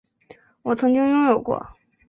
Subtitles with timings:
[0.63, 1.77] 我曾经拥有过